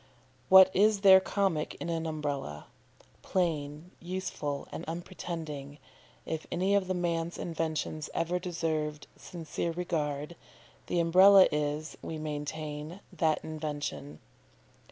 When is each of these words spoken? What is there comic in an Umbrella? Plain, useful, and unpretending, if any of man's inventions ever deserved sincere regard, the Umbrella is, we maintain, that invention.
What 0.49 0.75
is 0.75 1.01
there 1.01 1.19
comic 1.19 1.75
in 1.75 1.87
an 1.89 2.07
Umbrella? 2.07 2.65
Plain, 3.21 3.91
useful, 3.99 4.67
and 4.71 4.83
unpretending, 4.85 5.77
if 6.25 6.47
any 6.51 6.73
of 6.73 6.89
man's 6.95 7.37
inventions 7.37 8.09
ever 8.15 8.39
deserved 8.39 9.05
sincere 9.15 9.71
regard, 9.73 10.35
the 10.87 10.99
Umbrella 10.99 11.47
is, 11.51 11.99
we 12.01 12.17
maintain, 12.17 12.99
that 13.13 13.43
invention. 13.43 14.17